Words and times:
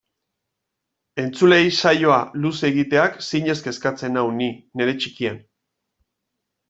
Entzuleei 1.23 1.67
saioa 1.83 2.17
luze 2.45 2.65
egiteak 2.73 3.21
zinez 3.27 3.57
kezkatzen 3.67 4.19
nau 4.21 4.27
ni, 4.39 4.49
neure 4.81 4.97
txikian. 5.05 5.39